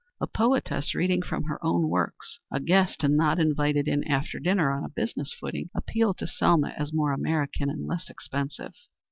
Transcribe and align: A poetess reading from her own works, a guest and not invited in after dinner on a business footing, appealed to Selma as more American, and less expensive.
A 0.19 0.25
poetess 0.25 0.95
reading 0.95 1.21
from 1.21 1.43
her 1.43 1.63
own 1.63 1.87
works, 1.87 2.39
a 2.51 2.59
guest 2.59 3.03
and 3.03 3.15
not 3.15 3.37
invited 3.39 3.87
in 3.87 4.03
after 4.07 4.39
dinner 4.39 4.71
on 4.71 4.83
a 4.83 4.89
business 4.89 5.31
footing, 5.31 5.69
appealed 5.75 6.17
to 6.17 6.25
Selma 6.25 6.69
as 6.69 6.91
more 6.91 7.13
American, 7.13 7.69
and 7.69 7.85
less 7.85 8.09
expensive. 8.09 8.73